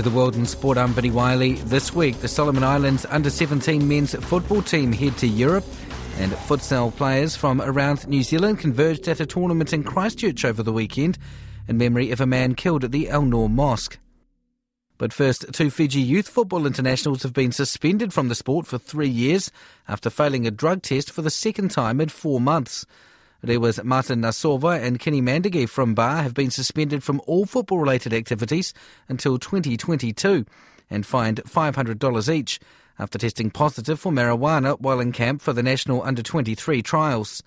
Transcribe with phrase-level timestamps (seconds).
[0.00, 0.78] To the World in Sport.
[0.78, 1.56] I'm Vinnie Wylie.
[1.56, 5.66] This week, the Solomon Islands under 17 men's football team head to Europe,
[6.16, 10.72] and futsal players from around New Zealand converged at a tournament in Christchurch over the
[10.72, 11.18] weekend
[11.68, 13.98] in memory of a man killed at the Al Noor Mosque.
[14.96, 19.06] But first, two Fiji youth football internationals have been suspended from the sport for three
[19.06, 19.50] years
[19.86, 22.86] after failing a drug test for the second time in four months.
[23.42, 27.78] There was Martin Nasova and Kenny Mandagi from Ba have been suspended from all football
[27.78, 28.74] related activities
[29.08, 30.44] until 2022
[30.90, 32.60] and fined $500 each
[32.98, 37.42] after testing positive for marijuana while in camp for the national under 23 trials.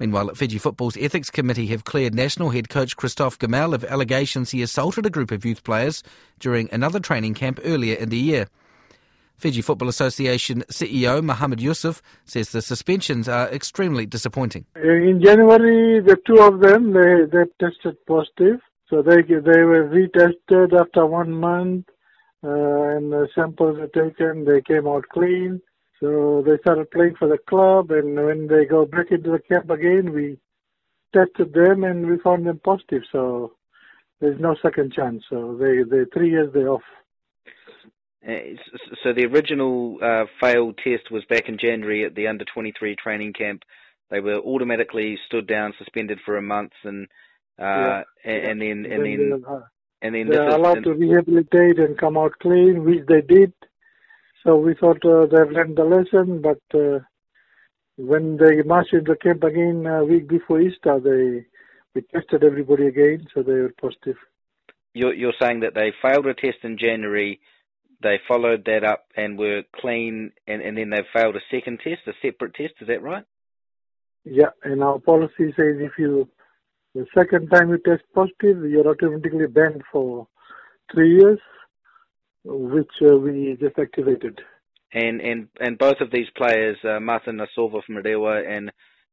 [0.00, 4.62] Meanwhile, Fiji Football's Ethics Committee have cleared national head coach Christophe Gamel of allegations he
[4.62, 6.02] assaulted a group of youth players
[6.40, 8.48] during another training camp earlier in the year.
[9.36, 14.64] Fiji Football Association CEO Mohammed Yusuf says the suspensions are extremely disappointing.
[14.76, 20.78] In January, the two of them they, they tested positive, so they they were retested
[20.78, 21.86] after one month,
[22.42, 24.44] uh, and the samples were taken.
[24.44, 25.60] They came out clean,
[26.00, 27.90] so they started playing for the club.
[27.90, 30.38] And when they go back into the camp again, we
[31.14, 33.02] tested them and we found them positive.
[33.10, 33.52] So
[34.20, 35.24] there's no second chance.
[35.30, 36.82] So they they three years they off.
[38.26, 38.56] Uh,
[39.02, 43.32] so the original uh, failed test was back in January at the under 23 training
[43.32, 43.62] camp.
[44.10, 47.06] They were automatically stood down, suspended for a month, and
[47.58, 48.02] uh, yeah.
[48.24, 49.44] and, then and then
[50.02, 53.52] and then they're allowed to rehabilitate and come out clean, which they did.
[54.42, 57.00] So we thought uh, they've learned the lesson, but uh,
[57.96, 61.46] when they marched into camp again a week before Easter, they
[61.94, 64.16] we tested everybody again, so they were positive.
[64.92, 67.40] You're, you're saying that they failed a test in January
[68.04, 72.02] they followed that up and were clean, and, and then they failed a second test,
[72.06, 72.74] a separate test.
[72.80, 73.24] Is that right?
[74.24, 76.28] Yeah, and our policy says if you
[76.94, 80.28] the second time you test positive, you're automatically banned for
[80.92, 81.40] three years,
[82.44, 84.40] which uh, we just activated.
[84.92, 88.70] And and and both of these players, uh, Martin Nasova from Redewa and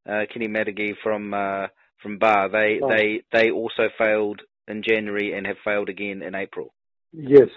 [0.08, 1.66] uh, Kenny Madigi from uh,
[2.02, 2.88] from Ba, they oh.
[2.88, 6.72] they they also failed in January and have failed again in April.
[7.12, 7.48] Yes,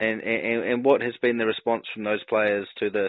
[0.00, 3.06] and, and and what has been the response from those players to the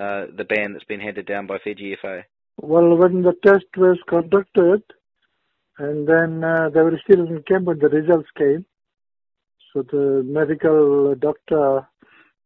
[0.00, 2.24] uh, the ban that's been handed down by Fiji FA?
[2.56, 4.82] Well, when the test was conducted,
[5.78, 8.64] and then uh, they were still in camp when the results came,
[9.72, 11.86] so the medical doctor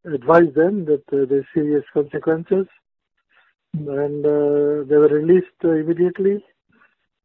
[0.05, 2.67] advised them that uh, there's serious consequences,
[3.75, 6.45] and uh, they were released immediately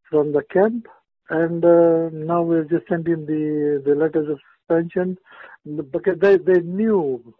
[0.10, 0.88] from the camp.
[1.30, 5.18] And uh, now we've just sent in the the letters of suspension
[5.66, 7.34] because they they knew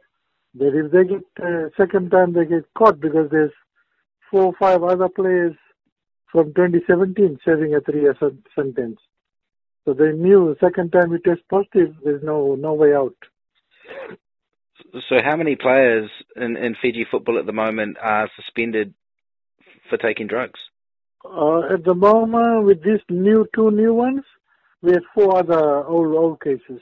[0.56, 3.52] that if they get uh, second time they get caught because there's
[4.30, 5.56] four or five other players
[6.32, 8.16] from 2017 serving a three-year
[8.56, 9.00] sentence.
[9.84, 13.16] So they knew the second time we test positive, there's no no way out.
[15.10, 18.94] So how many players in, in Fiji football at the moment are suspended
[19.90, 20.60] for taking drugs?
[21.24, 24.24] Uh, at the moment, with these new two new ones,
[24.82, 26.82] we have four other old old cases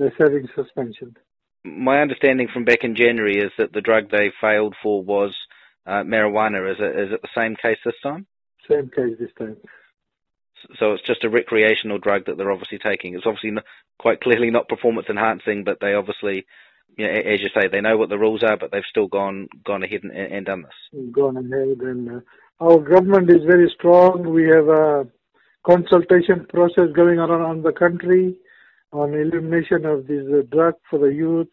[0.00, 1.16] they're serving suspension.
[1.62, 5.36] My understanding from back in January is that the drug they failed for was
[5.86, 6.72] uh, marijuana.
[6.72, 8.26] Is it, is it the same case this time?
[8.68, 9.56] Same case this time.
[10.78, 13.14] So it's just a recreational drug that they're obviously taking.
[13.14, 13.64] It's obviously not,
[13.98, 16.46] quite clearly not performance enhancing, but they obviously,
[16.96, 19.48] you know, as you say, they know what the rules are, but they've still gone
[19.64, 21.02] gone ahead and, and done this.
[21.12, 22.20] Gone ahead, and uh,
[22.60, 24.28] our government is very strong.
[24.28, 25.06] We have a
[25.64, 28.36] consultation process going on around the country
[28.92, 31.48] on elimination of this uh, drug for the youth.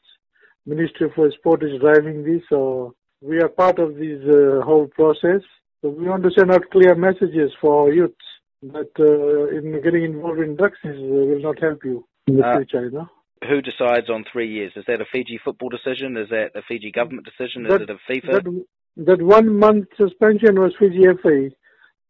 [0.66, 5.42] Ministry for Sport is driving this, so we are part of this uh, whole process.
[5.81, 8.16] So we want to send out clear messages for our youths
[8.63, 12.54] that uh, in getting involved in drugs is, uh, will not help you in the
[12.57, 12.86] future.
[12.86, 13.10] You know.
[13.48, 14.74] Who decides on three years?
[14.75, 16.18] Is that a Fiji football decision?
[16.18, 17.66] Is that a Fiji government decision?
[17.66, 18.44] Is that, it a FIFA?
[18.44, 18.66] That,
[19.06, 21.50] that one month suspension was Fiji FA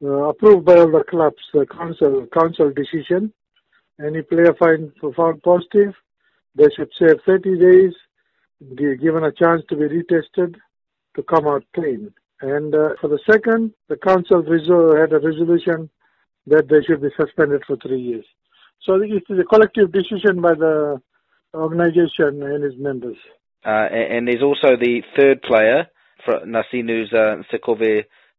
[0.03, 3.33] uh, approved by all the clubs, the council council decision.
[4.05, 5.94] Any player find, found positive,
[6.55, 7.94] they should serve 30 days,
[8.77, 10.55] given a chance to be retested,
[11.15, 12.13] to come out clean.
[12.41, 15.89] And uh, for the second, the council had a resolution
[16.45, 18.25] that they should be suspended for three years.
[18.83, 21.01] So it is a collective decision by the
[21.53, 23.17] organization and its members.
[23.65, 25.88] Uh, and, there's also the third player,
[26.45, 27.41] Nasinu's uh,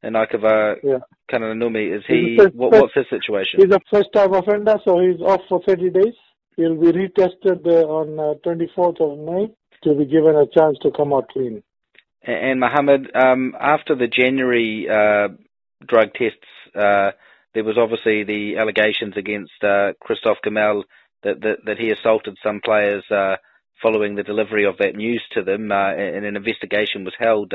[0.04, 0.98] Sekove Naikava yeah.
[1.30, 1.96] Kananumi.
[1.96, 2.36] Is he?
[2.38, 3.60] First, what, what's his situation?
[3.60, 6.14] He's a first-time offender, so he's off for 30 days.
[6.56, 10.90] He'll be retested uh, on uh, 24th of May to be given a chance to
[10.90, 11.62] come out clean.
[12.22, 15.28] And, and Mohammed, um, after the January uh,
[15.86, 16.38] drug tests,
[16.74, 17.12] uh,
[17.54, 20.84] there was obviously the allegations against uh, Christophe Gamel
[21.22, 23.36] that, that, that he assaulted some players uh,
[23.82, 27.52] following the delivery of that news to them, uh, and an investigation was held.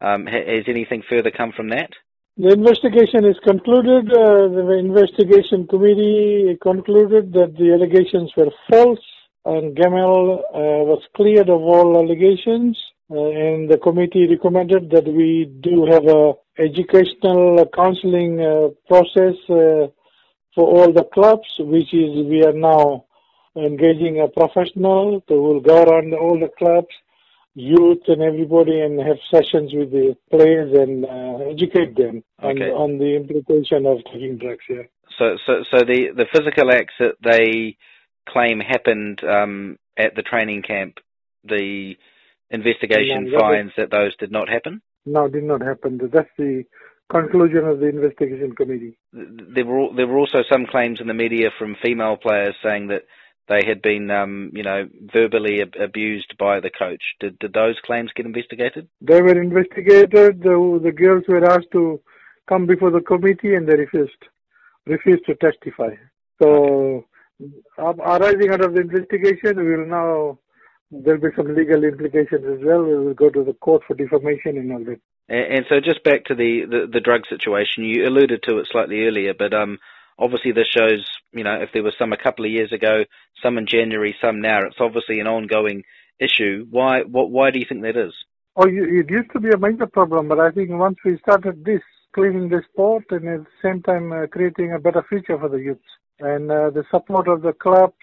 [0.00, 1.90] Um, has anything further come from that?
[2.36, 4.10] The investigation is concluded.
[4.10, 9.04] Uh, the investigation committee concluded that the allegations were false,
[9.44, 12.76] and Gamel uh, was cleared of all allegations.
[13.10, 19.86] Uh, and the committee recommended that we do have a educational counseling uh, process uh,
[20.54, 23.04] for all the clubs, which is we are now
[23.56, 26.94] engaging a professional who will go around all the clubs,
[27.54, 32.70] youth and everybody and have sessions with the players and uh, educate them okay.
[32.70, 34.64] on, on, the implication of taking drugs.
[34.68, 34.82] Yeah.
[35.18, 37.76] So, so, so the the physical acts that they
[38.28, 40.98] claim happened um, at the training camp,
[41.44, 41.94] the
[42.50, 44.82] investigation no, finds that those did not happen.
[45.06, 46.00] No, did not happen.
[46.12, 46.64] That's the
[47.10, 48.98] conclusion of the investigation committee.
[49.12, 53.02] There were there were also some claims in the media from female players saying that
[53.48, 57.02] they had been, um, you know, verbally ab- abused by the coach.
[57.20, 58.88] Did, did those claims get investigated?
[59.00, 60.42] They were investigated.
[60.42, 62.00] The, the girls were asked to
[62.48, 64.12] come before the committee and they refused,
[64.86, 65.90] refused to testify.
[66.42, 67.04] So,
[67.78, 70.38] arising out of the investigation, we will now,
[70.90, 72.82] there'll be some legal implications as well.
[72.82, 75.00] We will go to the court for defamation and all that.
[75.28, 78.68] And, and so just back to the, the, the drug situation, you alluded to it
[78.70, 79.78] slightly earlier, but um,
[80.18, 83.04] obviously this shows, you know, if there was some a couple of years ago,
[83.42, 85.82] some in January, some now, it's obviously an ongoing
[86.18, 86.66] issue.
[86.70, 88.12] Why, what, why do you think that is?
[88.56, 91.82] Oh, it used to be a major problem, but I think once we started this,
[92.14, 95.56] cleaning the sport and at the same time uh, creating a better future for the
[95.56, 95.82] youths.
[96.20, 97.96] And uh, the support of the clubs,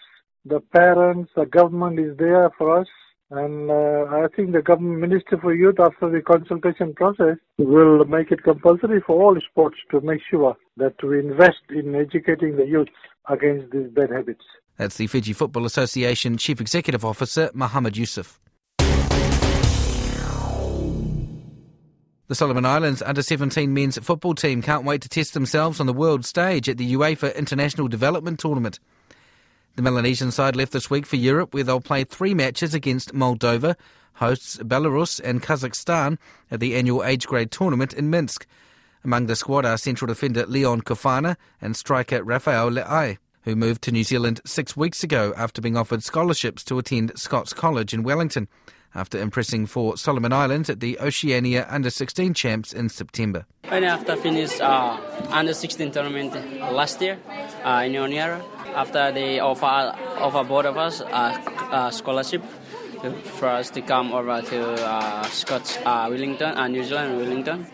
[0.44, 2.88] the parents, the government is there for us
[3.32, 8.30] and uh, I think the government minister for youth, after the consultation process, will make
[8.30, 12.90] it compulsory for all sports to make sure that we invest in educating the youth
[13.30, 14.44] against these bad habits.
[14.76, 18.38] That's the Fiji Football Association Chief Executive Officer, Mohammed Yusuf.
[22.28, 25.94] The Solomon Islands under 17 men's football team can't wait to test themselves on the
[25.94, 28.80] world stage at the UEFA International Development Tournament.
[29.82, 33.76] The Melanesian side left this week for Europe, where they'll play three matches against Moldova,
[34.14, 36.20] hosts Belarus and Kazakhstan
[36.52, 38.46] at the annual age grade tournament in Minsk.
[39.04, 43.92] Among the squad are central defender Leon Kofana and striker Raphael Lea'i, who moved to
[43.92, 48.50] New Zealand six weeks ago after being offered scholarships to attend Scots College in Wellington,
[48.94, 53.48] after impressing for Solomon Islands at the Oceania Under 16 Champs in September.
[53.64, 55.00] And after finish uh,
[55.32, 56.36] Under 16 tournament
[56.72, 57.18] last year
[57.64, 58.44] uh, in Honiara,
[58.76, 61.42] after they offer offer both of us a,
[61.72, 62.44] a scholarship
[63.02, 67.66] to, for us to come over to uh, Scots uh, Wellington, uh, New Zealand Wellington,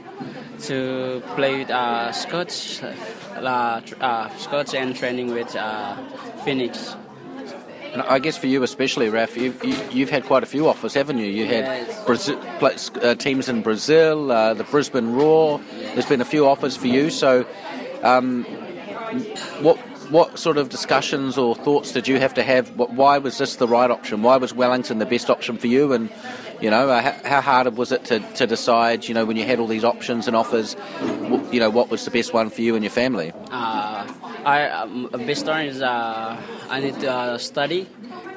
[0.64, 5.96] to play with uh, Scots, uh, uh, Scots and training with uh,
[6.44, 6.96] Phoenix.
[7.94, 10.46] And I guess for you especially, Raf, you've, you, have you have had quite a
[10.46, 11.26] few offers, haven't you?
[11.26, 12.06] You had yes.
[12.06, 12.40] Brazil,
[13.02, 15.60] uh, teams in Brazil, uh, the Brisbane Roar.
[15.94, 17.10] There's been a few offers for you.
[17.10, 17.48] So,
[18.04, 18.44] um,
[19.62, 22.70] what what sort of discussions or thoughts did you have to have?
[22.78, 24.24] Why was this the right option?
[24.24, 25.94] Why was Wellington the best option for you?
[25.94, 26.10] And
[26.62, 29.08] you know, uh, how hard was it to, to decide?
[29.08, 30.76] You know, when you had all these options and offers,
[31.52, 33.32] you know, what was the best one for you and your family?
[33.52, 34.08] Uh,
[34.46, 37.88] I um, best one is uh, I need to uh, study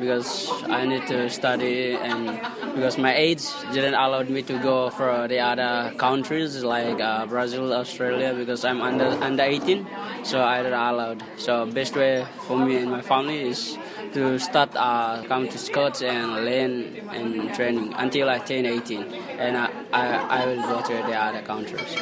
[0.01, 2.41] because I need to study and
[2.75, 7.73] because my age didn't allow me to go for the other countries like uh, Brazil,
[7.73, 9.87] Australia because I'm under under 18,
[10.23, 11.23] so I didn't allowed.
[11.37, 13.79] So best way for me and my family is
[14.13, 19.03] to start uh, come to Scots and learn and training until I turn 18,
[19.39, 21.97] and I, I, I, will go to the other countries.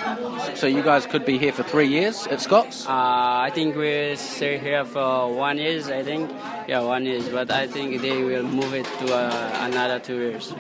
[0.55, 2.87] So you guys could be here for three years at Scots?
[2.87, 5.91] Uh, I think we'll stay here for one years.
[5.91, 6.31] I think,
[6.67, 7.29] yeah, one years.
[7.29, 10.55] But I think they will move it to uh, another two years.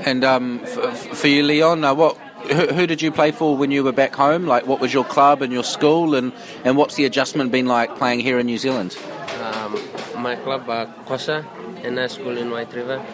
[0.00, 2.18] And um, for, for, you, Leon, uh, what
[2.54, 4.46] who, did you play for when you were back home?
[4.46, 6.32] Like, what was your club and your school, and,
[6.64, 8.96] and what's the adjustment been like playing here in New Zealand?
[9.42, 9.78] Um,
[10.22, 11.44] my club uh, Kosa
[11.84, 13.04] and I school in White River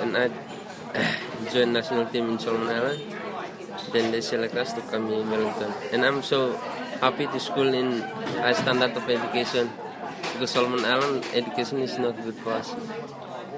[0.00, 0.30] and I
[1.52, 3.02] join national team in Solomon Island.
[3.92, 5.72] Then they select us to come here in Wellington.
[5.92, 6.56] And I'm so
[7.00, 8.02] happy to school in
[8.42, 9.70] a standard of education
[10.32, 12.74] because Solomon Island education is not good for us.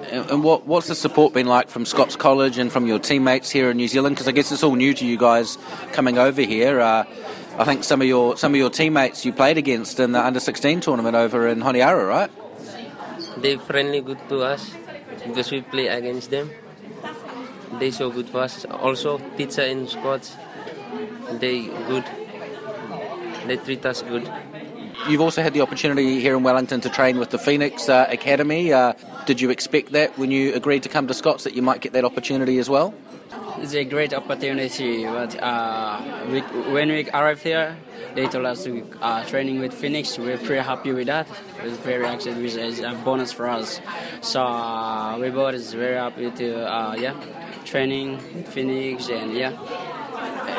[0.09, 3.69] And what, what's the support been like from Scots College and from your teammates here
[3.69, 4.15] in New Zealand?
[4.15, 5.57] Because I guess it's all new to you guys
[5.93, 6.79] coming over here.
[6.79, 7.05] Uh,
[7.57, 10.39] I think some of your some of your teammates you played against in the under
[10.39, 12.31] 16 tournament over in Honiara, right?
[13.37, 14.71] They're friendly, good to us
[15.25, 16.49] because we play against them.
[17.79, 18.65] They so good for us.
[18.65, 20.35] Also, teacher in Scots,
[21.39, 22.05] they good.
[23.47, 24.31] They treat us good.
[25.09, 28.71] You've also had the opportunity here in Wellington to train with the Phoenix uh, Academy.
[28.71, 28.93] Uh,
[29.25, 31.93] did you expect that when you agreed to come to Scots that you might get
[31.93, 32.93] that opportunity as well?
[33.57, 36.41] It's a great opportunity, but uh, we,
[36.71, 37.75] when we arrived here,
[38.15, 40.17] they told us we are training with Phoenix.
[40.17, 41.27] We're pretty happy with that.
[41.63, 43.81] It's very actually it's a bonus for us.
[44.21, 47.15] So uh, we both is very happy to uh, yeah
[47.65, 49.57] training Phoenix and yeah.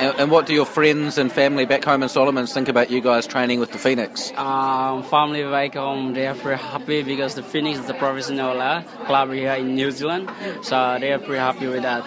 [0.02, 3.00] And, and, what do your friends and family back home in Solomons think about you
[3.00, 4.32] guys training with the Phoenix?
[4.36, 9.30] Um, family back home, they are pretty happy because the Phoenix is a professional club
[9.30, 10.28] here in New Zealand.
[10.62, 12.02] So they are pretty happy with that.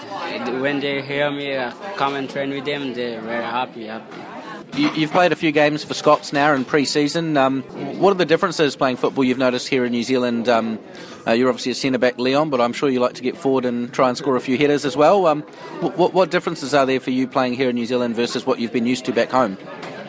[0.60, 4.35] When they hear me uh, come and train with them, they're very happy, happy.
[4.76, 7.38] You, have played a few games for Scots now in pre-season.
[7.38, 7.62] Um,
[7.98, 10.50] what are the differences playing football you've noticed here in New Zealand?
[10.50, 10.80] Um,
[11.26, 13.64] uh, you're obviously a centre back, Leon, but I'm sure you like to get forward
[13.64, 15.28] and try and score a few headers as well.
[15.28, 15.44] Um,
[15.80, 18.74] what, what, differences are there for you playing here in New Zealand versus what you've
[18.74, 19.58] been used to back home?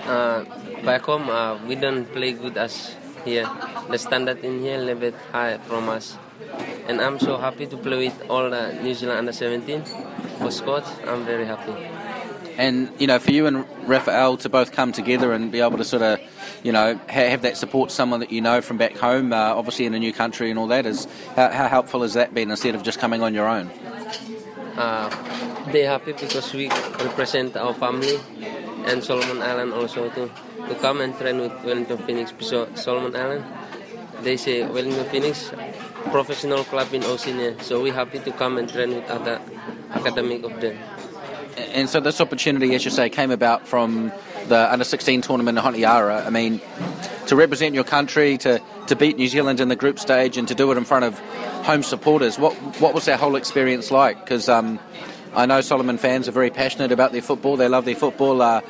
[0.04, 0.42] Uh,
[0.84, 3.48] back home, uh, we don't play good as here.
[3.88, 6.16] The standard in here a little bit high from us.
[6.88, 9.84] And I'm so happy to play with all the New Zealand under 17
[10.38, 10.90] for Scots.
[11.06, 11.95] I'm very happy.
[12.56, 15.84] And you know, for you and Raphael to both come together and be able to
[15.84, 16.20] sort of,
[16.62, 19.94] you know, have that support, someone that you know from back home, uh, obviously in
[19.94, 22.82] a new country and all that, is how, how, helpful has that been instead of
[22.82, 23.68] just coming on your own?
[24.76, 25.10] Uh,
[25.70, 28.18] they're happy because we represent our family
[28.86, 30.30] and Solomon Island also to
[30.68, 32.32] to come and train with Wellington Phoenix.
[32.40, 33.44] So Solomon Island,
[34.22, 35.52] they say Wellington Phoenix,
[36.10, 37.54] professional club in Oceania.
[37.62, 39.40] So we're happy to come and train with other
[39.92, 40.76] academic of them
[41.56, 44.12] and so this opportunity, as you say, came about from
[44.48, 46.24] the under 16 tournament in Honiara.
[46.26, 46.60] I mean,
[47.26, 50.54] to represent your country, to, to beat New Zealand in the group stage, and to
[50.54, 51.18] do it in front of
[51.64, 52.38] home supporters.
[52.38, 54.20] What what was that whole experience like?
[54.20, 54.78] Because um,
[55.34, 57.56] I know Solomon fans are very passionate about their football.
[57.56, 58.40] They love their football.
[58.40, 58.60] Uh,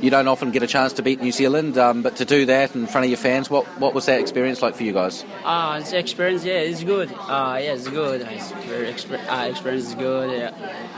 [0.00, 2.74] you don't often get a chance to beat New Zealand, um, but to do that
[2.74, 5.24] in front of your fans, what what was that experience like for you guys?
[5.44, 7.10] Uh, the experience, yeah, it's good.
[7.12, 8.20] Uh, yeah, it's good.
[8.20, 10.30] It's very uh, experience is good.
[10.30, 10.52] Yeah.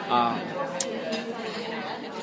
[0.09, 0.68] Uh,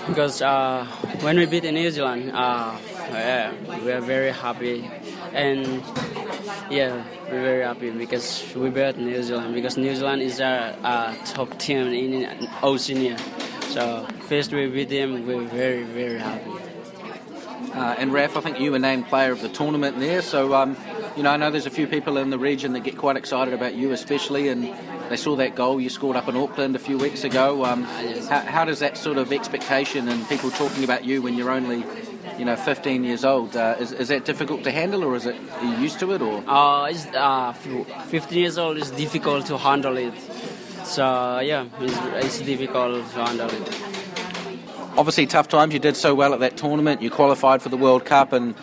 [0.07, 0.85] because uh,
[1.21, 2.77] when we beat New Zealand, uh,
[3.11, 4.89] yeah, we are very happy,
[5.33, 5.83] and
[6.69, 11.15] yeah, we're very happy because we beat New Zealand because New Zealand is our, our
[11.25, 13.17] top team in Oceania.
[13.69, 16.51] So first we beat them, we're very very happy.
[17.73, 20.21] Uh, and Raf, I think you were named player of the tournament there.
[20.21, 20.77] So um,
[21.15, 23.53] you know, I know there's a few people in the region that get quite excited
[23.53, 24.73] about you, especially, and
[25.09, 27.63] they saw that goal you scored up in Auckland a few weeks ago.
[27.63, 31.51] Um, how, how, does that sort of expectation and people talking about you when you're
[31.51, 31.85] only,
[32.37, 35.35] you know, 15 years old, uh, is, is that difficult to handle, or is it
[35.53, 36.43] are you used to it, or?
[36.49, 40.13] Uh, it's, uh, 15 years old is difficult to handle it.
[40.83, 44.04] So yeah, it's, it's difficult to handle it
[44.97, 45.73] obviously tough times.
[45.73, 47.01] You did so well at that tournament.
[47.01, 48.55] You qualified for the World Cup, and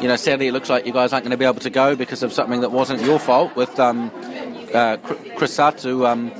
[0.00, 1.96] you know sadly it looks like you guys aren't going to be able to go
[1.96, 4.10] because of something that wasn't your fault with um,
[4.74, 4.96] uh.
[6.04, 6.32] Um,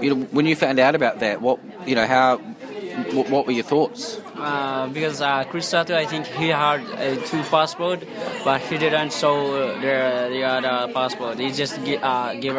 [0.00, 3.52] you know, when you found out about that, what you know, how, what, what were
[3.52, 4.20] your thoughts?
[4.36, 8.04] Uh, because uh, Chris Satu, I think he had a two passport,
[8.44, 11.38] but he didn't show the the other passport.
[11.38, 12.56] He just uh, give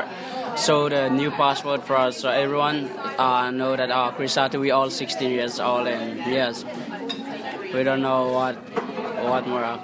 [0.60, 4.72] show the new passport for us, so everyone uh, know that uh, Chris Satu, we
[4.72, 6.66] all 16 years old, and yes,
[7.74, 8.56] we don't know what
[9.24, 9.80] what more.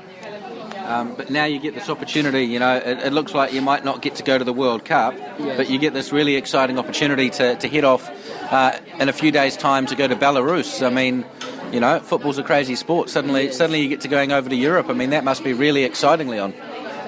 [0.86, 2.44] Um, but now you get this opportunity.
[2.44, 4.86] You know, it, it, looks like you might not get to go to the World
[4.86, 5.58] Cup, yes.
[5.58, 8.08] but you get this really exciting opportunity to, to head off
[8.52, 10.86] uh, in a few days' time to go to Belarus.
[10.86, 11.26] I mean,
[11.72, 13.10] you know, football's a crazy sport.
[13.10, 13.58] Suddenly, yes.
[13.58, 14.88] suddenly you get to going over to Europe.
[14.90, 16.54] I mean, that must be really exciting, Leon.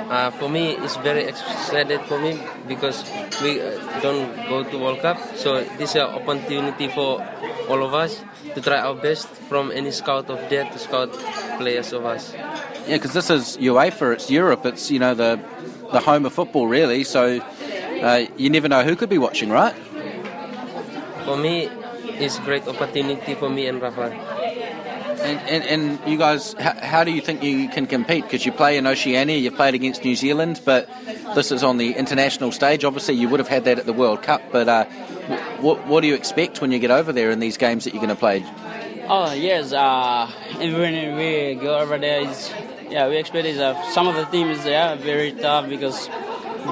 [0.10, 3.04] Uh, for me, it's very excited for me because
[3.44, 7.20] we uh, don't go to World Cup, so this is an opportunity for
[7.68, 8.24] all of us
[8.56, 11.12] to try our best from any scout of there to scout
[11.58, 12.34] players of us.
[12.88, 15.40] Yeah, because this is UEFA, it's Europe, it's you know the
[15.92, 17.04] the home of football really.
[17.04, 17.42] So
[18.02, 19.76] uh, you never know who could be watching, right?
[21.26, 21.68] For me,
[22.16, 24.37] it's a great opportunity for me and Rafa.
[25.20, 28.24] And, and, and you guys, how, how, do you think you can compete?
[28.24, 30.90] Because you play in Oceania, you've played against New Zealand, but
[31.36, 32.84] this is on the international stage.
[32.84, 34.86] Obviously, you would have had that at the World Cup, but uh,
[35.60, 38.04] what, what do you expect when you get over there in these games that you're
[38.04, 38.46] going to play?
[39.10, 42.24] Oh yes, uh, when we go over there,
[42.90, 46.10] yeah, we expect is uh, some of the teams they are very tough because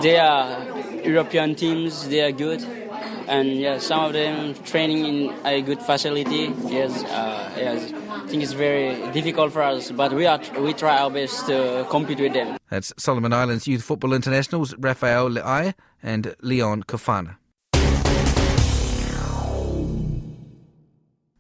[0.02, 0.62] they are
[1.06, 2.08] European teams.
[2.10, 2.62] They are good,
[3.28, 6.54] and yeah, some of them training in a good facility.
[6.66, 7.94] Yes, uh, yes.
[8.10, 11.86] I think it's very difficult for us, but we are we try our best to
[11.90, 12.58] compete with them.
[12.70, 17.38] That's Solomon Islands Youth Football Internationals Raphael Lea'i and Leon Kofana.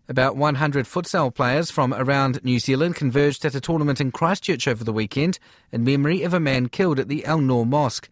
[0.08, 4.84] About 100 futsal players from around New Zealand converged at a tournament in Christchurch over
[4.84, 5.39] the weekend
[5.72, 8.08] in memory of a man killed at the Al Noor Mosque.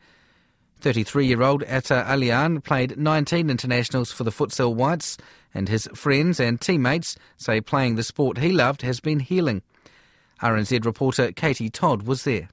[0.84, 5.18] 33 year old Atta Elayyan played 19 internationals for the futsal Whites,
[5.54, 9.62] and his friends and teammates say playing the sport he loved has been healing.
[10.42, 12.50] RNZ reporter Katie Todd was there.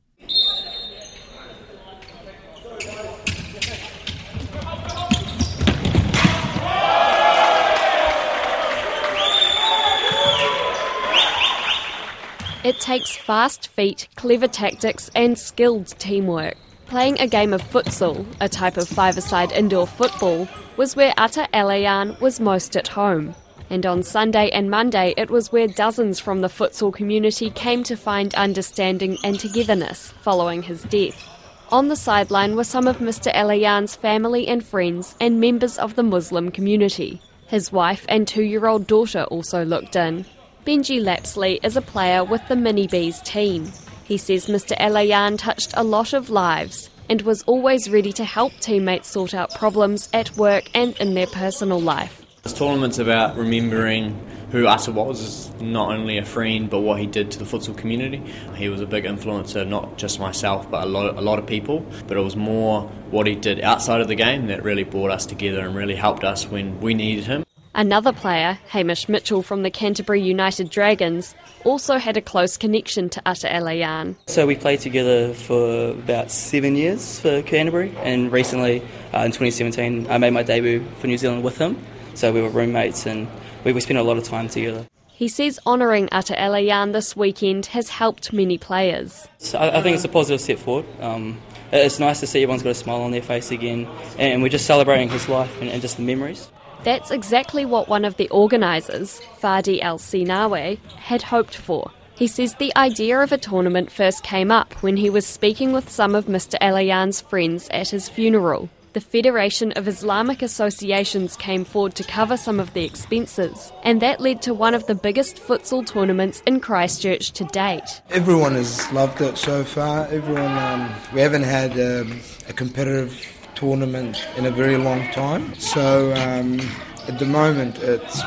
[12.62, 16.56] It takes fast feet, clever tactics, and skilled teamwork.
[16.90, 22.20] Playing a game of futsal, a type of five-a-side indoor football, was where Atta Elayyan
[22.20, 23.32] was most at home.
[23.70, 27.96] And on Sunday and Monday, it was where dozens from the futsal community came to
[27.96, 31.28] find understanding and togetherness following his death.
[31.70, 33.32] On the sideline were some of Mr.
[33.34, 37.22] Elayyan's family and friends and members of the Muslim community.
[37.46, 40.26] His wife and two year old daughter also looked in.
[40.66, 43.70] Benji Lapsley is a player with the Mini Bees team.
[44.10, 44.76] He says Mr.
[44.76, 49.54] Elayyan touched a lot of lives and was always ready to help teammates sort out
[49.54, 52.20] problems at work and in their personal life.
[52.42, 57.30] This tournament's about remembering who Atta was, not only a friend, but what he did
[57.30, 58.20] to the futsal community.
[58.56, 61.86] He was a big influencer, not just myself, but a lot, a lot of people.
[62.08, 65.24] But it was more what he did outside of the game that really brought us
[65.24, 67.44] together and really helped us when we needed him.
[67.74, 73.28] Another player, Hamish Mitchell from the Canterbury United Dragons, also had a close connection to
[73.28, 74.16] Atta Elayyan.
[74.26, 78.80] So we played together for about seven years for Canterbury, and recently
[79.14, 81.78] uh, in 2017 I made my debut for New Zealand with him.
[82.14, 83.28] So we were roommates and
[83.64, 84.86] we, we spent a lot of time together.
[85.06, 89.28] He says honouring Atta Elayyan this weekend has helped many players.
[89.38, 90.86] So I, I, think it's a positive step forward.
[91.00, 91.40] Um,
[91.70, 93.86] it's nice to see everyone's got a smile on their face again,
[94.18, 96.50] and we're just celebrating his life and, and just the memories.
[96.82, 101.90] That's exactly what one of the organisers, Fadi El Sinawe, had hoped for.
[102.14, 105.90] He says the idea of a tournament first came up when he was speaking with
[105.90, 106.58] some of Mr.
[106.60, 108.70] Elayyan's friends at his funeral.
[108.92, 114.20] The Federation of Islamic Associations came forward to cover some of the expenses, and that
[114.20, 118.02] led to one of the biggest futsal tournaments in Christchurch to date.
[118.10, 120.06] Everyone has loved it so far.
[120.06, 123.12] Everyone, um, we haven't had um, a competitive
[123.60, 125.54] tournament in a very long time.
[125.56, 126.58] So um,
[127.06, 128.22] at the moment, it's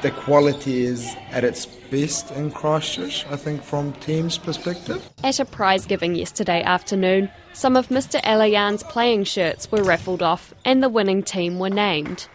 [0.00, 5.06] the quality is at its best in Christchurch, I think, from teams' perspective.
[5.22, 8.18] At a prize giving yesterday afternoon, some of Mr.
[8.22, 12.28] Elayyan's playing shirts were raffled off and the winning team were named.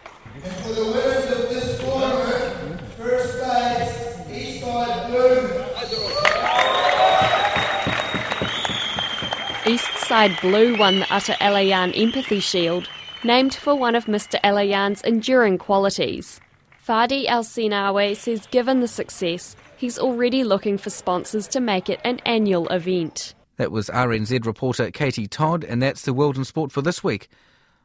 [9.68, 12.88] Eastside Blue won the Atta Elayyan Empathy Shield,
[13.22, 14.40] named for one of Mr.
[14.40, 16.40] Elayyan's enduring qualities.
[16.82, 22.00] Fadi El Sinawe says given the success, he's already looking for sponsors to make it
[22.02, 23.34] an annual event.
[23.58, 27.28] That was RNZ reporter Katie Todd, and that's the World in Sport for this week.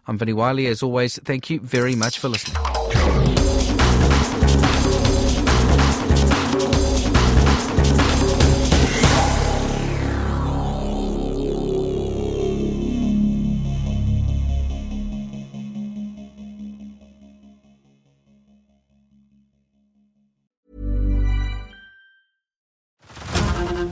[0.07, 0.67] I'm Vinnie Wylie.
[0.67, 2.55] As always, thank you very much for listening.